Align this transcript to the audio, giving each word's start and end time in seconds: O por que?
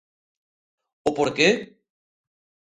O 1.07 1.11
por 1.17 1.29
que? 1.37 1.49